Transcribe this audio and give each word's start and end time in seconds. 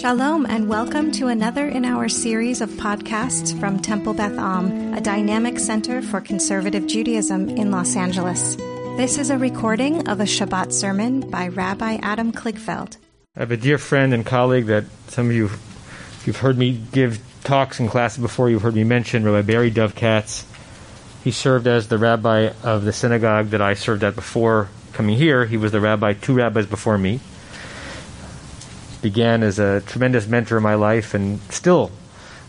Shalom, 0.00 0.44
and 0.46 0.68
welcome 0.68 1.12
to 1.12 1.28
another 1.28 1.68
in 1.68 1.84
our 1.84 2.08
series 2.08 2.60
of 2.60 2.68
podcasts 2.70 3.58
from 3.60 3.78
Temple 3.78 4.12
Beth 4.12 4.36
Am, 4.36 4.92
a 4.92 5.00
dynamic 5.00 5.60
center 5.60 6.02
for 6.02 6.20
conservative 6.20 6.88
Judaism 6.88 7.48
in 7.50 7.70
Los 7.70 7.94
Angeles. 7.94 8.56
This 8.96 9.18
is 9.18 9.30
a 9.30 9.38
recording 9.38 10.08
of 10.08 10.18
a 10.18 10.24
Shabbat 10.24 10.72
sermon 10.72 11.20
by 11.30 11.46
Rabbi 11.46 11.98
Adam 12.02 12.32
Kligfeld. 12.32 12.96
I 13.36 13.40
have 13.40 13.52
a 13.52 13.56
dear 13.56 13.78
friend 13.78 14.12
and 14.12 14.26
colleague 14.26 14.66
that 14.66 14.84
some 15.06 15.26
of 15.30 15.36
you, 15.36 15.50
you've 16.26 16.38
heard 16.38 16.58
me 16.58 16.82
give 16.90 17.22
talks 17.44 17.78
in 17.78 17.88
classes 17.88 18.18
before, 18.18 18.50
you've 18.50 18.62
heard 18.62 18.74
me 18.74 18.82
mention, 18.82 19.24
Rabbi 19.24 19.42
Barry 19.42 19.70
Dovkatz. 19.70 20.44
He 21.22 21.30
served 21.30 21.68
as 21.68 21.86
the 21.86 21.98
rabbi 21.98 22.50
of 22.64 22.84
the 22.84 22.92
synagogue 22.92 23.50
that 23.50 23.62
I 23.62 23.74
served 23.74 24.02
at 24.02 24.16
before 24.16 24.70
coming 24.92 25.16
here. 25.16 25.46
He 25.46 25.56
was 25.56 25.70
the 25.70 25.80
rabbi, 25.80 26.14
two 26.14 26.34
rabbis 26.34 26.66
before 26.66 26.98
me 26.98 27.20
began 29.04 29.42
as 29.42 29.58
a 29.58 29.82
tremendous 29.82 30.26
mentor 30.26 30.56
in 30.56 30.62
my 30.62 30.76
life 30.76 31.12
and 31.12 31.38
still 31.52 31.92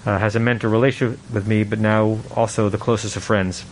uh, 0.06 0.18
has 0.18 0.38
a 0.38 0.40
mentor 0.40 0.70
relationship 0.70 1.20
with 1.34 1.46
me, 1.46 1.66
but 1.66 1.80
now 1.80 2.18
also 2.34 2.70
the 2.70 2.78
closest 2.78 3.18
of 3.18 3.24
friends. 3.24 3.66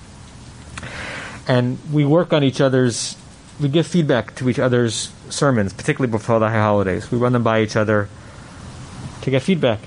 And 1.47 1.79
we 1.93 2.03
work 2.03 2.33
on 2.33 2.43
each 2.43 2.59
other's, 2.59 3.15
we 3.57 3.69
give 3.69 3.87
feedback 3.87 4.35
to 4.35 4.49
each 4.49 4.59
other's 4.59 5.13
sermons, 5.29 5.71
particularly 5.71 6.11
before 6.11 6.39
the 6.39 6.49
high 6.49 6.59
holidays. 6.59 7.09
We 7.09 7.17
run 7.17 7.31
them 7.31 7.41
by 7.41 7.61
each 7.61 7.77
other 7.77 8.09
to 9.21 9.31
get 9.31 9.43
feedback. 9.43 9.79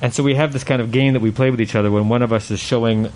And 0.00 0.14
so 0.14 0.22
we 0.22 0.36
have 0.36 0.52
this 0.52 0.62
kind 0.62 0.80
of 0.80 0.92
game 0.92 1.14
that 1.14 1.20
we 1.20 1.32
play 1.32 1.50
with 1.50 1.60
each 1.60 1.74
other 1.74 1.90
when 1.90 2.08
one 2.08 2.22
of 2.22 2.32
us 2.32 2.52
is 2.52 2.60
showing 2.60 3.10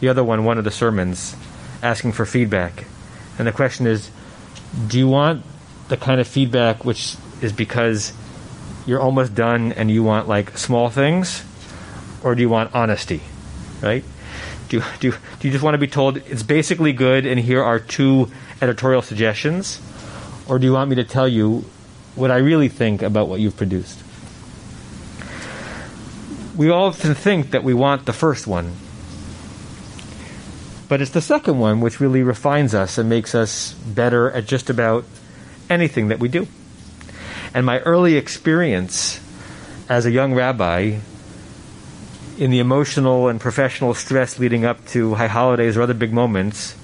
the 0.00 0.08
other 0.08 0.22
one 0.22 0.44
one 0.44 0.58
of 0.58 0.64
the 0.64 0.70
sermons, 0.70 1.34
asking 1.82 2.12
for 2.12 2.26
feedback. 2.26 2.84
And 3.38 3.48
the 3.48 3.52
question 3.52 3.86
is, 3.86 4.10
do 4.86 4.98
you 4.98 5.08
want 5.08 5.46
the 5.88 5.96
kind 5.96 6.20
of 6.20 6.28
feedback 6.28 6.84
which 6.84 7.16
is 7.42 7.52
because 7.52 8.12
you're 8.86 9.00
almost 9.00 9.34
done 9.34 9.72
and 9.72 9.90
you 9.90 10.02
want 10.02 10.28
like 10.28 10.56
small 10.56 10.90
things, 10.90 11.44
or 12.22 12.34
do 12.34 12.42
you 12.42 12.48
want 12.48 12.74
honesty, 12.74 13.22
right? 13.80 14.04
Do, 14.68 14.82
do, 15.00 15.10
do 15.10 15.48
you 15.48 15.52
just 15.52 15.64
want 15.64 15.74
to 15.74 15.78
be 15.78 15.88
told 15.88 16.18
it's 16.18 16.44
basically 16.44 16.92
good 16.92 17.26
and 17.26 17.40
here 17.40 17.62
are 17.62 17.80
two 17.80 18.30
editorial 18.62 19.02
suggestions? 19.02 19.80
Or 20.48 20.58
do 20.58 20.66
you 20.66 20.72
want 20.72 20.90
me 20.90 20.96
to 20.96 21.04
tell 21.04 21.28
you 21.28 21.64
what 22.14 22.30
I 22.30 22.38
really 22.38 22.68
think 22.68 23.02
about 23.02 23.28
what 23.28 23.40
you've 23.40 23.56
produced? 23.56 24.02
We 26.56 26.70
often 26.70 27.14
think 27.14 27.52
that 27.52 27.64
we 27.64 27.74
want 27.74 28.06
the 28.06 28.12
first 28.12 28.46
one. 28.46 28.74
But 30.88 31.00
it's 31.00 31.12
the 31.12 31.20
second 31.20 31.58
one 31.58 31.80
which 31.80 32.00
really 32.00 32.22
refines 32.22 32.74
us 32.74 32.98
and 32.98 33.08
makes 33.08 33.34
us 33.34 33.74
better 33.74 34.30
at 34.32 34.46
just 34.46 34.68
about 34.68 35.04
anything 35.68 36.08
that 36.08 36.18
we 36.18 36.28
do. 36.28 36.48
And 37.52 37.66
my 37.66 37.80
early 37.80 38.16
experience 38.16 39.20
as 39.88 40.06
a 40.06 40.10
young 40.10 40.34
rabbi 40.34 40.98
in 42.38 42.50
the 42.50 42.60
emotional 42.60 43.28
and 43.28 43.40
professional 43.40 43.92
stress 43.92 44.38
leading 44.38 44.64
up 44.64 44.86
to 44.86 45.14
high 45.14 45.26
holidays 45.26 45.76
or 45.76 45.82
other 45.82 45.94
big 45.94 46.12
moments, 46.12 46.76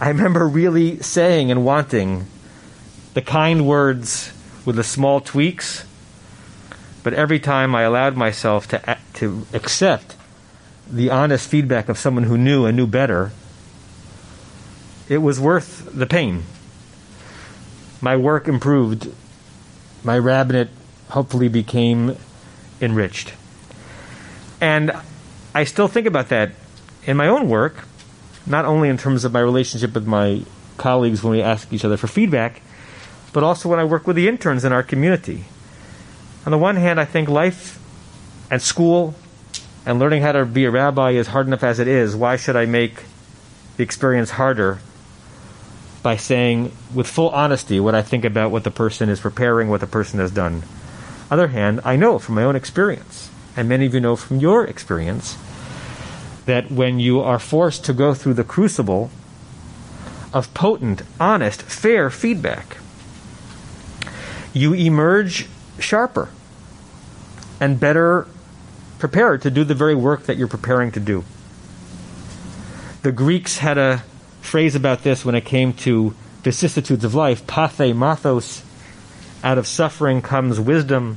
I 0.00 0.08
remember 0.08 0.46
really 0.46 1.00
saying 1.00 1.50
and 1.50 1.64
wanting 1.64 2.26
the 3.14 3.22
kind 3.22 3.66
words 3.66 4.32
with 4.64 4.76
the 4.76 4.84
small 4.84 5.20
tweaks, 5.20 5.84
but 7.02 7.12
every 7.12 7.40
time 7.40 7.74
I 7.74 7.82
allowed 7.82 8.16
myself 8.16 8.68
to, 8.68 8.98
to 9.14 9.46
accept 9.52 10.16
the 10.88 11.10
honest 11.10 11.48
feedback 11.48 11.88
of 11.88 11.98
someone 11.98 12.24
who 12.24 12.38
knew 12.38 12.64
and 12.64 12.76
knew 12.76 12.86
better, 12.86 13.32
it 15.08 15.18
was 15.18 15.40
worth 15.40 15.88
the 15.92 16.06
pain. 16.06 16.44
My 18.00 18.16
work 18.16 18.48
improved 18.48 19.12
my 20.04 20.18
rabbinate 20.18 20.68
hopefully 21.08 21.48
became 21.48 22.16
enriched. 22.80 23.32
And 24.60 24.92
I 25.54 25.64
still 25.64 25.88
think 25.88 26.06
about 26.06 26.28
that 26.28 26.52
in 27.04 27.16
my 27.16 27.26
own 27.26 27.48
work, 27.48 27.84
not 28.46 28.64
only 28.64 28.88
in 28.88 28.98
terms 28.98 29.24
of 29.24 29.32
my 29.32 29.40
relationship 29.40 29.94
with 29.94 30.06
my 30.06 30.42
colleagues 30.76 31.22
when 31.22 31.32
we 31.32 31.42
ask 31.42 31.72
each 31.72 31.84
other 31.84 31.96
for 31.96 32.06
feedback, 32.06 32.60
but 33.32 33.42
also 33.42 33.68
when 33.68 33.78
I 33.78 33.84
work 33.84 34.06
with 34.06 34.16
the 34.16 34.28
interns 34.28 34.64
in 34.64 34.72
our 34.72 34.82
community. 34.82 35.44
On 36.46 36.52
the 36.52 36.58
one 36.58 36.76
hand, 36.76 37.00
I 37.00 37.04
think 37.04 37.28
life 37.28 37.80
and 38.50 38.60
school 38.60 39.14
and 39.86 39.98
learning 39.98 40.22
how 40.22 40.32
to 40.32 40.44
be 40.44 40.64
a 40.64 40.70
rabbi 40.70 41.12
is 41.12 41.28
hard 41.28 41.46
enough 41.46 41.62
as 41.62 41.78
it 41.78 41.88
is. 41.88 42.14
Why 42.14 42.36
should 42.36 42.56
I 42.56 42.66
make 42.66 43.04
the 43.76 43.82
experience 43.82 44.30
harder 44.30 44.78
by 46.04 46.18
saying 46.18 46.70
with 46.94 47.08
full 47.08 47.30
honesty 47.30 47.80
what 47.80 47.94
I 47.94 48.02
think 48.02 48.26
about 48.26 48.50
what 48.50 48.62
the 48.62 48.70
person 48.70 49.08
is 49.08 49.20
preparing, 49.20 49.70
what 49.70 49.80
the 49.80 49.86
person 49.86 50.20
has 50.20 50.30
done. 50.30 50.62
Other 51.30 51.48
hand, 51.48 51.80
I 51.82 51.96
know 51.96 52.18
from 52.18 52.34
my 52.34 52.44
own 52.44 52.54
experience, 52.54 53.30
and 53.56 53.70
many 53.70 53.86
of 53.86 53.94
you 53.94 54.00
know 54.00 54.14
from 54.14 54.38
your 54.38 54.66
experience, 54.66 55.38
that 56.44 56.70
when 56.70 57.00
you 57.00 57.20
are 57.20 57.38
forced 57.38 57.86
to 57.86 57.94
go 57.94 58.12
through 58.12 58.34
the 58.34 58.44
crucible 58.44 59.10
of 60.34 60.52
potent, 60.52 61.00
honest, 61.18 61.62
fair 61.62 62.10
feedback, 62.10 62.76
you 64.52 64.74
emerge 64.74 65.48
sharper 65.78 66.28
and 67.58 67.80
better 67.80 68.26
prepared 68.98 69.40
to 69.40 69.50
do 69.50 69.64
the 69.64 69.74
very 69.74 69.94
work 69.94 70.24
that 70.24 70.36
you're 70.36 70.48
preparing 70.48 70.92
to 70.92 71.00
do. 71.00 71.24
The 73.00 73.10
Greeks 73.10 73.58
had 73.58 73.78
a 73.78 74.02
phrase 74.44 74.74
about 74.74 75.02
this 75.02 75.24
when 75.24 75.34
it 75.34 75.44
came 75.44 75.72
to 75.72 76.14
vicissitudes 76.42 77.04
of 77.04 77.14
life. 77.14 77.46
Pathei 77.46 77.94
mathos, 77.94 78.62
out 79.42 79.58
of 79.58 79.66
suffering 79.66 80.22
comes 80.22 80.60
wisdom. 80.60 81.16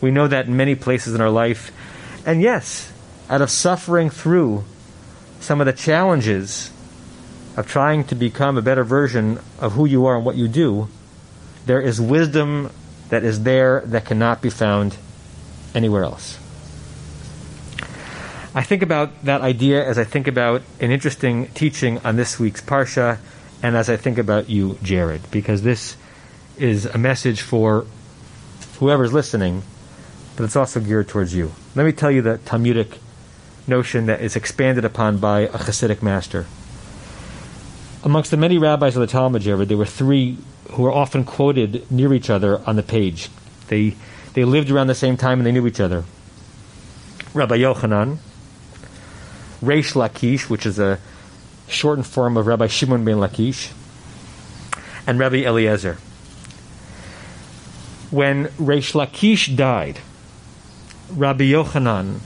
We 0.00 0.10
know 0.10 0.26
that 0.28 0.46
in 0.46 0.56
many 0.56 0.74
places 0.74 1.14
in 1.14 1.20
our 1.20 1.30
life. 1.30 1.70
And 2.24 2.40
yes, 2.40 2.92
out 3.28 3.42
of 3.42 3.50
suffering 3.50 4.10
through 4.10 4.64
some 5.40 5.60
of 5.60 5.66
the 5.66 5.72
challenges 5.72 6.72
of 7.56 7.66
trying 7.66 8.04
to 8.04 8.14
become 8.14 8.56
a 8.56 8.62
better 8.62 8.84
version 8.84 9.38
of 9.58 9.72
who 9.72 9.84
you 9.84 10.06
are 10.06 10.16
and 10.16 10.24
what 10.24 10.36
you 10.36 10.48
do, 10.48 10.88
there 11.66 11.80
is 11.80 12.00
wisdom 12.00 12.70
that 13.10 13.24
is 13.24 13.42
there 13.42 13.82
that 13.86 14.06
cannot 14.06 14.40
be 14.40 14.50
found 14.50 14.96
anywhere 15.74 16.04
else. 16.04 16.39
I 18.52 18.64
think 18.64 18.82
about 18.82 19.24
that 19.24 19.42
idea 19.42 19.86
as 19.86 19.96
I 19.96 20.02
think 20.02 20.26
about 20.26 20.62
an 20.80 20.90
interesting 20.90 21.46
teaching 21.48 21.98
on 21.98 22.16
this 22.16 22.40
week's 22.40 22.60
Parsha, 22.60 23.18
and 23.62 23.76
as 23.76 23.88
I 23.88 23.96
think 23.96 24.18
about 24.18 24.50
you, 24.50 24.76
Jared, 24.82 25.30
because 25.30 25.62
this 25.62 25.96
is 26.58 26.84
a 26.84 26.98
message 26.98 27.42
for 27.42 27.86
whoever's 28.80 29.12
listening, 29.12 29.62
but 30.34 30.42
it's 30.42 30.56
also 30.56 30.80
geared 30.80 31.06
towards 31.06 31.32
you. 31.32 31.52
Let 31.76 31.86
me 31.86 31.92
tell 31.92 32.10
you 32.10 32.22
the 32.22 32.38
Talmudic 32.38 32.98
notion 33.68 34.06
that 34.06 34.20
is 34.20 34.34
expanded 34.34 34.84
upon 34.84 35.18
by 35.18 35.42
a 35.42 35.50
Hasidic 35.50 36.02
master. 36.02 36.46
Amongst 38.02 38.32
the 38.32 38.36
many 38.36 38.58
rabbis 38.58 38.96
of 38.96 39.00
the 39.00 39.06
Talmud, 39.06 39.42
Jared, 39.42 39.68
there 39.68 39.76
were 39.76 39.86
three 39.86 40.38
who 40.72 40.82
were 40.82 40.92
often 40.92 41.22
quoted 41.22 41.88
near 41.88 42.12
each 42.12 42.28
other 42.28 42.60
on 42.66 42.74
the 42.74 42.82
page. 42.82 43.28
They, 43.68 43.94
they 44.32 44.44
lived 44.44 44.72
around 44.72 44.88
the 44.88 44.94
same 44.96 45.16
time 45.16 45.38
and 45.38 45.46
they 45.46 45.52
knew 45.52 45.68
each 45.68 45.78
other. 45.78 46.02
Rabbi 47.32 47.58
Yochanan, 47.58 48.18
Reish 49.62 49.92
Lakish, 49.92 50.48
which 50.48 50.64
is 50.64 50.78
a 50.78 50.98
shortened 51.68 52.06
form 52.06 52.36
of 52.36 52.46
Rabbi 52.46 52.66
Shimon 52.66 53.04
ben 53.04 53.16
Lakish, 53.16 53.72
and 55.06 55.18
Rabbi 55.18 55.44
Eliezer. 55.44 55.98
When 58.10 58.46
Reish 58.58 58.94
Lakish 58.94 59.54
died, 59.54 60.00
Rabbi 61.10 61.44
Yochanan 61.44 62.20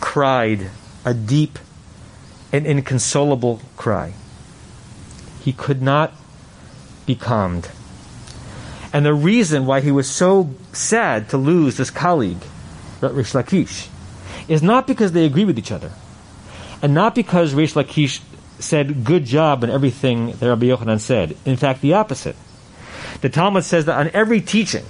cried 0.00 0.70
a 1.04 1.12
deep 1.12 1.58
and 2.52 2.66
inconsolable 2.66 3.60
cry. 3.76 4.14
He 5.42 5.52
could 5.52 5.82
not 5.82 6.12
be 7.04 7.16
calmed. 7.16 7.68
And 8.92 9.04
the 9.04 9.12
reason 9.12 9.66
why 9.66 9.80
he 9.80 9.90
was 9.90 10.08
so 10.08 10.54
sad 10.72 11.28
to 11.30 11.36
lose 11.36 11.76
this 11.76 11.90
colleague, 11.90 12.42
Reish 13.00 13.34
Lakish, 13.34 13.88
is 14.48 14.62
not 14.62 14.86
because 14.86 15.12
they 15.12 15.26
agree 15.26 15.44
with 15.44 15.58
each 15.58 15.72
other 15.72 15.90
and 16.86 16.94
not 16.94 17.16
because 17.16 17.52
Reish 17.52 17.74
Lakish 17.74 18.20
said 18.60 19.02
good 19.02 19.24
job 19.24 19.64
on 19.64 19.70
everything 19.70 20.30
that 20.30 20.48
Rabbi 20.48 20.66
Yochanan 20.66 21.00
said. 21.00 21.36
In 21.44 21.56
fact, 21.56 21.80
the 21.80 21.94
opposite. 21.94 22.36
The 23.22 23.28
Talmud 23.28 23.64
says 23.64 23.86
that 23.86 23.98
on 23.98 24.08
every 24.10 24.40
teaching 24.40 24.84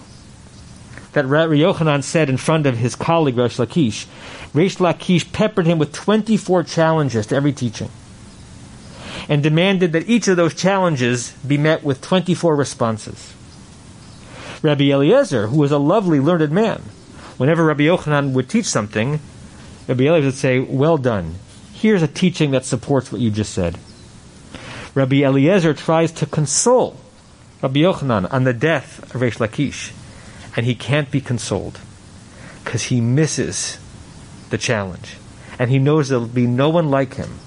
that 1.14 1.24
Rabbi 1.24 1.54
Yochanan 1.54 2.02
said 2.02 2.28
in 2.28 2.36
front 2.36 2.66
of 2.66 2.76
his 2.76 2.94
colleague 2.94 3.36
Reish 3.36 3.56
Lakish, 3.58 4.04
Reish 4.52 4.76
Lakish 4.76 5.32
peppered 5.32 5.66
him 5.66 5.78
with 5.78 5.94
24 5.94 6.64
challenges 6.64 7.28
to 7.28 7.34
every 7.34 7.54
teaching 7.54 7.88
and 9.26 9.42
demanded 9.42 9.92
that 9.92 10.06
each 10.06 10.28
of 10.28 10.36
those 10.36 10.54
challenges 10.54 11.30
be 11.48 11.56
met 11.56 11.82
with 11.82 12.02
24 12.02 12.54
responses. 12.54 13.32
Rabbi 14.60 14.90
Eliezer, 14.90 15.46
who 15.46 15.56
was 15.56 15.72
a 15.72 15.78
lovely, 15.78 16.20
learned 16.20 16.52
man, 16.52 16.82
whenever 17.38 17.64
Rabbi 17.64 17.84
Yochanan 17.84 18.34
would 18.34 18.50
teach 18.50 18.66
something, 18.66 19.18
Rabbi 19.88 20.04
Eliezer 20.04 20.26
would 20.26 20.34
say, 20.34 20.58
Well 20.60 20.98
done 20.98 21.36
here's 21.76 22.02
a 22.02 22.08
teaching 22.08 22.52
that 22.52 22.64
supports 22.64 23.12
what 23.12 23.20
you 23.20 23.30
just 23.30 23.52
said. 23.52 23.78
Rabbi 24.94 25.16
Eliezer 25.16 25.74
tries 25.74 26.10
to 26.12 26.26
console 26.26 26.96
Rabbi 27.62 27.80
Yochanan 27.80 28.32
on 28.32 28.44
the 28.44 28.54
death 28.54 29.14
of 29.14 29.20
Reish 29.20 29.38
Lakish. 29.38 29.92
and 30.56 30.64
he 30.64 30.74
can't 30.74 31.10
be 31.10 31.20
consoled 31.20 31.78
because 32.64 32.84
he 32.84 33.00
misses 33.00 33.78
the 34.48 34.56
challenge. 34.56 35.16
And 35.58 35.70
he 35.70 35.78
knows 35.78 36.08
there'll 36.08 36.26
be 36.26 36.46
no 36.46 36.70
one 36.70 36.90
like 36.90 37.14
him 37.14 37.38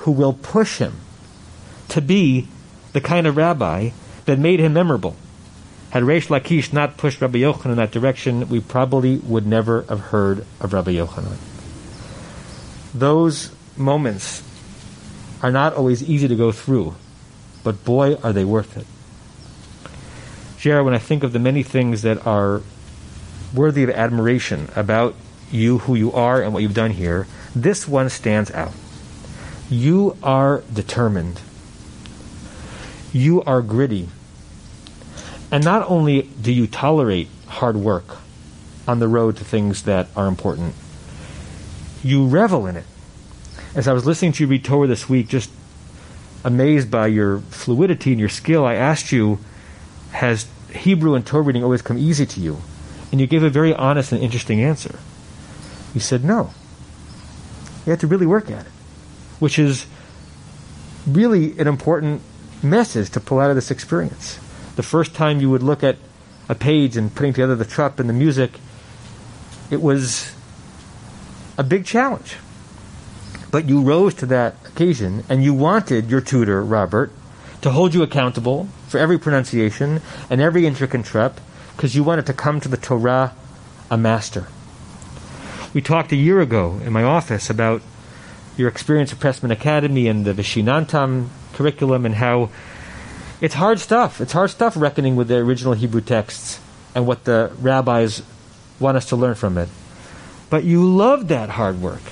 who 0.00 0.12
will 0.12 0.32
push 0.32 0.78
him 0.78 0.94
to 1.88 2.00
be 2.00 2.48
the 2.92 3.00
kind 3.00 3.26
of 3.26 3.36
rabbi 3.36 3.90
that 4.24 4.38
made 4.38 4.60
him 4.60 4.72
memorable. 4.72 5.16
Had 5.90 6.02
Reish 6.02 6.28
Lakish 6.28 6.72
not 6.72 6.96
pushed 6.96 7.20
Rabbi 7.20 7.38
Yochanan 7.38 7.72
in 7.72 7.76
that 7.76 7.92
direction, 7.92 8.48
we 8.48 8.60
probably 8.60 9.18
would 9.18 9.46
never 9.46 9.82
have 9.82 10.00
heard 10.00 10.44
of 10.60 10.72
Rabbi 10.72 10.92
Yochanan. 10.92 11.36
Those 12.92 13.50
moments 13.76 14.42
are 15.42 15.50
not 15.50 15.74
always 15.74 16.02
easy 16.02 16.28
to 16.28 16.36
go 16.36 16.52
through, 16.52 16.94
but 17.62 17.84
boy, 17.84 18.14
are 18.16 18.32
they 18.32 18.44
worth 18.44 18.76
it. 18.76 18.86
Jared, 20.58 20.84
when 20.84 20.94
I 20.94 20.98
think 20.98 21.22
of 21.22 21.32
the 21.32 21.38
many 21.38 21.62
things 21.62 22.02
that 22.02 22.26
are 22.26 22.62
worthy 23.54 23.82
of 23.84 23.90
admiration 23.90 24.68
about 24.74 25.14
you, 25.50 25.78
who 25.78 25.94
you 25.94 26.12
are, 26.12 26.42
and 26.42 26.52
what 26.52 26.62
you've 26.62 26.74
done 26.74 26.90
here, 26.90 27.26
this 27.54 27.86
one 27.86 28.08
stands 28.08 28.50
out. 28.50 28.72
You 29.70 30.16
are 30.22 30.62
determined. 30.72 31.40
You 33.12 33.42
are 33.42 33.62
gritty. 33.62 34.08
And 35.50 35.64
not 35.64 35.88
only 35.88 36.22
do 36.22 36.52
you 36.52 36.66
tolerate 36.66 37.28
hard 37.46 37.76
work 37.76 38.18
on 38.88 38.98
the 38.98 39.08
road 39.08 39.36
to 39.36 39.44
things 39.44 39.82
that 39.82 40.08
are 40.16 40.26
important, 40.26 40.74
you 42.02 42.26
revel 42.26 42.66
in 42.66 42.76
it. 42.76 42.84
As 43.76 43.86
I 43.86 43.92
was 43.92 44.06
listening 44.06 44.32
to 44.32 44.42
you 44.42 44.48
read 44.48 44.64
Torah 44.64 44.88
this 44.88 45.06
week, 45.06 45.28
just 45.28 45.50
amazed 46.42 46.90
by 46.90 47.08
your 47.08 47.40
fluidity 47.40 48.10
and 48.12 48.18
your 48.18 48.30
skill, 48.30 48.64
I 48.64 48.72
asked 48.72 49.12
you, 49.12 49.38
has 50.12 50.46
Hebrew 50.72 51.14
and 51.14 51.26
Torah 51.26 51.42
reading 51.42 51.62
always 51.62 51.82
come 51.82 51.98
easy 51.98 52.24
to 52.24 52.40
you? 52.40 52.56
And 53.12 53.20
you 53.20 53.26
gave 53.26 53.42
a 53.42 53.50
very 53.50 53.74
honest 53.74 54.12
and 54.12 54.22
interesting 54.22 54.62
answer. 54.62 54.98
You 55.92 56.00
said 56.00 56.24
no. 56.24 56.54
You 57.84 57.90
had 57.90 58.00
to 58.00 58.06
really 58.06 58.24
work 58.24 58.50
at 58.50 58.64
it, 58.64 58.72
which 59.40 59.58
is 59.58 59.84
really 61.06 61.58
an 61.58 61.68
important 61.68 62.22
message 62.62 63.10
to 63.10 63.20
pull 63.20 63.40
out 63.40 63.50
of 63.50 63.56
this 63.56 63.70
experience. 63.70 64.40
The 64.76 64.82
first 64.82 65.14
time 65.14 65.38
you 65.38 65.50
would 65.50 65.62
look 65.62 65.84
at 65.84 65.98
a 66.48 66.54
page 66.54 66.96
and 66.96 67.14
putting 67.14 67.34
together 67.34 67.54
the 67.54 67.66
trup 67.66 68.00
and 68.00 68.08
the 68.08 68.14
music, 68.14 68.58
it 69.70 69.82
was 69.82 70.32
a 71.58 71.62
big 71.62 71.84
challenge. 71.84 72.36
But 73.50 73.68
you 73.68 73.80
rose 73.80 74.14
to 74.14 74.26
that 74.26 74.54
occasion 74.66 75.24
and 75.28 75.42
you 75.42 75.54
wanted 75.54 76.10
your 76.10 76.20
tutor, 76.20 76.62
Robert, 76.62 77.12
to 77.62 77.70
hold 77.70 77.94
you 77.94 78.02
accountable 78.02 78.68
for 78.88 78.98
every 78.98 79.18
pronunciation 79.18 80.00
and 80.30 80.40
every 80.40 80.66
intricate 80.66 81.04
trup 81.04 81.40
because 81.76 81.94
you 81.94 82.02
wanted 82.02 82.26
to 82.26 82.32
come 82.32 82.60
to 82.60 82.68
the 82.68 82.76
Torah 82.76 83.34
a 83.90 83.96
master. 83.96 84.46
We 85.74 85.80
talked 85.80 86.12
a 86.12 86.16
year 86.16 86.40
ago 86.40 86.80
in 86.84 86.92
my 86.92 87.02
office 87.02 87.50
about 87.50 87.82
your 88.56 88.68
experience 88.68 89.12
at 89.12 89.18
Pressman 89.18 89.50
Academy 89.50 90.08
and 90.08 90.24
the 90.24 90.32
Vishinantam 90.32 91.28
curriculum 91.52 92.06
and 92.06 92.14
how 92.14 92.50
it's 93.40 93.54
hard 93.54 93.78
stuff. 93.80 94.20
It's 94.20 94.32
hard 94.32 94.50
stuff 94.50 94.76
reckoning 94.76 95.14
with 95.16 95.28
the 95.28 95.36
original 95.36 95.74
Hebrew 95.74 96.00
texts 96.00 96.58
and 96.94 97.06
what 97.06 97.24
the 97.24 97.52
rabbis 97.60 98.22
want 98.80 98.96
us 98.96 99.06
to 99.10 99.16
learn 99.16 99.34
from 99.34 99.58
it. 99.58 99.68
But 100.48 100.64
you 100.64 100.88
love 100.88 101.28
that 101.28 101.50
hard 101.50 101.82
work 101.82 102.02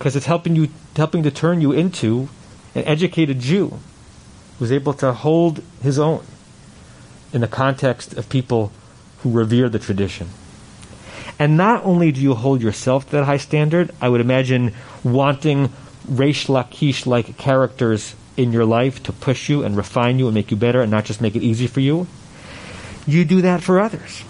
because 0.00 0.16
it's 0.16 0.24
helping 0.24 0.56
you 0.56 0.66
helping 0.96 1.22
to 1.22 1.30
turn 1.30 1.60
you 1.60 1.72
into 1.72 2.26
an 2.74 2.82
educated 2.86 3.38
Jew 3.38 3.78
who's 4.58 4.72
able 4.72 4.94
to 4.94 5.12
hold 5.12 5.62
his 5.82 5.98
own 5.98 6.24
in 7.34 7.42
the 7.42 7.46
context 7.46 8.14
of 8.14 8.26
people 8.30 8.72
who 9.18 9.30
revere 9.30 9.68
the 9.68 9.78
tradition. 9.78 10.30
And 11.38 11.54
not 11.58 11.84
only 11.84 12.12
do 12.12 12.20
you 12.22 12.34
hold 12.34 12.62
yourself 12.62 13.04
to 13.04 13.12
that 13.12 13.24
high 13.24 13.36
standard, 13.36 13.90
I 14.00 14.08
would 14.08 14.22
imagine 14.22 14.72
wanting 15.04 15.68
Reish 16.08 16.48
Lakish 16.48 17.04
like 17.04 17.36
characters 17.36 18.14
in 18.38 18.52
your 18.52 18.64
life 18.64 19.02
to 19.02 19.12
push 19.12 19.50
you 19.50 19.64
and 19.64 19.76
refine 19.76 20.18
you 20.18 20.28
and 20.28 20.34
make 20.34 20.50
you 20.50 20.56
better 20.56 20.80
and 20.80 20.90
not 20.90 21.04
just 21.04 21.20
make 21.20 21.36
it 21.36 21.42
easy 21.42 21.66
for 21.66 21.80
you. 21.80 22.06
You 23.06 23.26
do 23.26 23.42
that 23.42 23.62
for 23.62 23.78
others. 23.78 24.24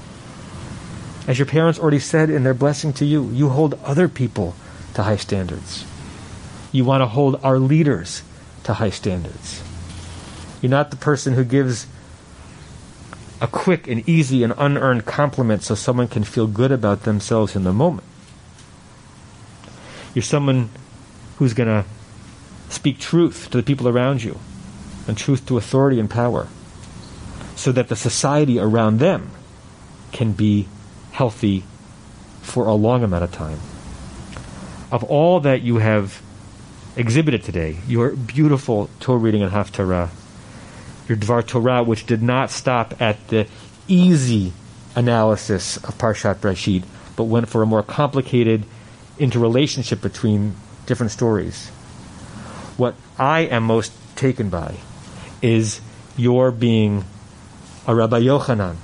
As 1.29 1.39
your 1.39 1.47
parents 1.47 1.79
already 1.79 2.01
said 2.01 2.29
in 2.29 2.43
their 2.43 2.55
blessing 2.55 2.93
to 2.95 3.05
you, 3.05 3.29
you 3.29 3.51
hold 3.51 3.75
other 3.85 4.09
people 4.09 4.57
to 4.95 5.03
high 5.03 5.17
standards. 5.17 5.85
You 6.73 6.85
want 6.85 7.01
to 7.01 7.07
hold 7.07 7.41
our 7.43 7.59
leaders 7.59 8.23
to 8.65 8.75
high 8.75 8.91
standards. 8.91 9.63
You're 10.61 10.71
not 10.71 10.91
the 10.91 10.97
person 10.97 11.35
who 11.35 11.45
gives 11.45 11.87
a 13.41 13.47
quick 13.47 13.89
and 13.89 14.07
easy 14.09 14.43
and 14.43 14.53
unearned 14.59 15.07
compliment 15.07 15.63
so 15.63 15.75
someone 15.75 16.09
can 16.09 16.25
feel 16.25 16.47
good 16.47 16.71
about 16.71 17.05
themselves 17.05 17.57
in 17.57 17.65
the 17.65 17.73
moment. 17.73 18.07
You're 20.15 20.23
someone 20.23 20.69
who's 21.39 21.55
going 21.55 21.69
to 21.69 21.85
speak 22.69 22.99
truth 22.99 23.49
to 23.51 23.57
the 23.57 23.63
people 23.63 23.89
around 23.89 24.23
you 24.23 24.39
and 25.09 25.17
truth 25.17 25.47
to 25.47 25.57
authority 25.57 25.99
and 25.99 26.11
power 26.11 26.49
so 27.57 27.73
that 27.73 27.89
the 27.89 27.97
society 27.97 28.59
around 28.59 28.99
them 28.99 29.31
can 30.13 30.33
be 30.33 30.69
healthy 31.13 31.65
for 32.43 32.67
a 32.67 32.75
long 32.75 33.03
amount 33.03 33.25
of 33.25 33.33
time. 33.33 33.59
Of 34.91 35.05
all 35.05 35.41
that 35.41 35.63
you 35.63 35.79
have 35.79 36.21
exhibited 36.97 37.45
today, 37.45 37.79
your 37.87 38.11
beautiful 38.11 38.91
Torah 38.99 39.19
reading 39.19 39.43
and 39.43 39.53
Haftarah, 39.53 40.11
your 41.09 41.17
Dvar 41.17 41.47
Torah, 41.47 41.83
which 41.85 42.07
did 42.07 42.23
not 42.23 42.51
stop 42.51 43.01
at 43.01 43.29
the 43.29 43.47
easy 43.87 44.53
analysis 44.97 45.77
of 45.77 45.97
Parshat 45.97 46.37
Breshit, 46.37 46.83
but 47.15 47.25
went 47.25 47.49
for 47.49 47.63
a 47.63 47.67
more 47.67 47.83
complicated 47.83 48.65
interrelationship 49.19 50.01
between 50.01 50.57
different 50.87 51.13
stories. 51.13 51.69
What 52.77 52.97
I 53.19 53.41
am 53.41 53.65
most 53.65 53.93
taken 54.17 54.49
by 54.49 54.77
is 55.41 55.81
your 56.17 56.51
being 56.51 57.05
a 57.87 57.95
Rabbi 57.95 58.21
Yochanan 58.21 58.77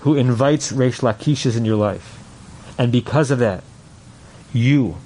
who 0.00 0.16
invites 0.16 0.70
Reish 0.70 1.00
Lakishas 1.00 1.56
in 1.56 1.64
your 1.64 1.76
life. 1.76 2.18
And 2.76 2.92
because 2.92 3.30
of 3.30 3.38
that, 3.38 3.64
you 4.52 4.96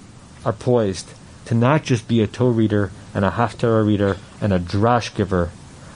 are 0.45 0.53
poised 0.53 1.13
to 1.47 1.55
not 1.55 1.83
just 1.83 2.09
be 2.09 2.21
a 2.21 2.27
Torah 2.27 2.53
reader 2.53 2.91
and 3.15 3.25
a 3.25 3.31
Haftarah 3.31 3.87
reader 3.87 4.17
and 4.41 4.53
a 4.53 4.59
Drash 4.59 5.15
giver, 5.15 5.51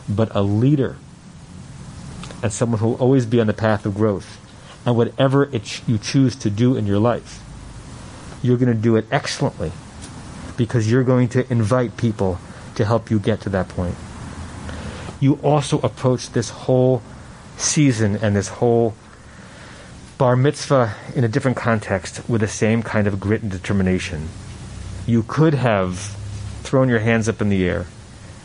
but 0.09 0.35
a 0.35 0.43
leader 0.43 0.97
and 2.43 2.53
someone 2.53 2.81
who 2.81 2.89
will 2.89 2.97
always 2.97 3.27
be 3.27 3.41
on 3.41 3.47
the 3.47 3.53
path 3.53 3.87
of 3.87 3.95
growth. 3.95 4.39
And 4.85 4.97
whatever 4.97 5.47
ch- 5.47 5.83
you 5.87 5.99
choose 5.99 6.35
to 6.37 6.51
do 6.51 6.75
in 6.75 6.87
your 6.87 6.99
life, 6.99 7.41
you're 8.43 8.57
going 8.57 8.75
to 8.75 8.81
do 8.81 8.97
it 8.97 9.07
excellently 9.13 9.71
because 10.57 10.91
you're 10.91 11.05
going 11.05 11.29
to 11.29 11.51
invite 11.53 11.97
people 11.97 12.39
to 12.75 12.85
help 12.85 13.11
you 13.11 13.19
get 13.21 13.41
to 13.43 13.49
that 13.51 13.69
point. 13.69 13.95
You 15.21 15.35
also 15.43 15.79
approach 15.81 16.31
this 16.31 16.51
whole 16.51 17.03
season 17.57 18.17
and 18.17 18.35
this 18.35 18.49
whole 18.49 18.95
bar 20.19 20.37
mitzvah 20.37 20.95
in 21.15 21.25
a 21.25 21.29
different 21.29 21.57
context 21.57 22.29
with 22.29 22.41
the 22.41 22.49
same 22.49 22.83
kind 22.83 23.07
of 23.07 23.21
grit 23.21 23.43
and 23.43 23.51
determination. 23.51 24.29
You 25.07 25.23
could 25.23 25.55
have 25.55 25.99
thrown 26.63 26.89
your 26.89 27.01
hands 27.01 27.29
up 27.29 27.41
in 27.41 27.49
the 27.49 27.69
air 27.69 27.87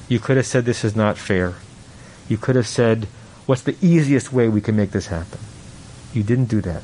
you 0.08 0.20
could 0.20 0.38
have 0.38 0.46
said, 0.46 0.66
This 0.66 0.84
is 0.84 0.96
not 0.96 1.18
fair. 1.18 1.56
You 2.30 2.38
could 2.38 2.56
have 2.56 2.68
said, 2.68 3.06
What's 3.46 3.62
the 3.62 3.78
easiest 3.82 4.32
way 4.34 4.48
we 4.48 4.62
can 4.62 4.76
make 4.76 4.92
this 4.92 5.08
happen? 5.08 5.40
You 6.14 6.24
didn't 6.24 6.46
do 6.46 6.62
that. 6.62 6.84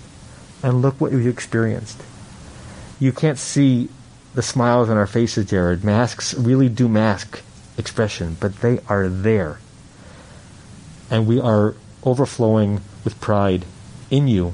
And 0.61 0.81
look 0.81 0.99
what 0.99 1.11
you 1.11 1.29
experienced. 1.29 2.01
You 2.99 3.11
can't 3.11 3.37
see 3.37 3.89
the 4.33 4.41
smiles 4.41 4.89
on 4.89 4.97
our 4.97 5.07
faces, 5.07 5.49
Jared. 5.49 5.83
Masks 5.83 6.33
really 6.33 6.69
do 6.69 6.87
mask 6.87 7.41
expression, 7.77 8.37
but 8.39 8.57
they 8.57 8.79
are 8.87 9.07
there. 9.07 9.59
And 11.09 11.27
we 11.27 11.39
are 11.39 11.75
overflowing 12.03 12.81
with 13.03 13.19
pride 13.19 13.65
in 14.09 14.27
you, 14.27 14.53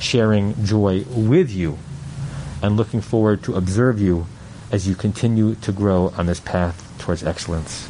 sharing 0.00 0.64
joy 0.64 1.04
with 1.10 1.50
you, 1.50 1.78
and 2.62 2.76
looking 2.76 3.00
forward 3.00 3.42
to 3.44 3.54
observe 3.54 4.00
you 4.00 4.26
as 4.72 4.88
you 4.88 4.94
continue 4.94 5.54
to 5.56 5.72
grow 5.72 6.12
on 6.16 6.26
this 6.26 6.40
path 6.40 6.92
towards 6.98 7.22
excellence. 7.22 7.88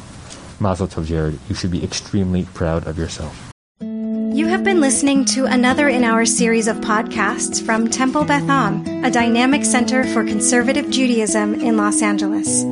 Mazel 0.60 0.86
Tov, 0.86 1.06
Jared. 1.06 1.38
You 1.48 1.54
should 1.54 1.70
be 1.70 1.82
extremely 1.82 2.44
proud 2.54 2.86
of 2.86 2.98
yourself. 2.98 3.50
You 3.80 4.46
have 4.46 4.62
been 4.62 4.80
listening 4.80 5.24
to 5.26 5.46
another 5.46 5.88
in 5.88 6.04
our 6.04 6.24
series 6.24 6.68
of 6.68 6.76
podcasts 6.76 7.60
from 7.60 7.88
Temple 7.88 8.24
Beth 8.24 8.48
Am, 8.48 9.04
a 9.04 9.10
dynamic 9.10 9.64
center 9.64 10.04
for 10.04 10.24
conservative 10.24 10.88
Judaism 10.88 11.54
in 11.54 11.76
Los 11.76 12.00
Angeles. 12.00 12.64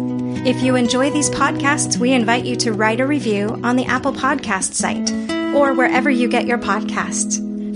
If 0.47 0.63
you 0.63 0.77
enjoy 0.77 1.11
these 1.11 1.31
podcasts, 1.31 1.99
we 1.99 2.13
invite 2.13 2.45
you 2.45 2.55
to 2.57 2.73
write 2.73 3.01
a 3.01 3.07
review 3.07 3.61
on 3.65 3.75
the 3.75 3.87
Apple 3.87 4.13
Podcast 4.13 4.75
site 4.75 5.11
or 5.55 5.75
wherever 5.75 6.09
you 6.09 6.29
get 6.29 6.47
your 6.47 6.59
podcasts. 6.59 7.48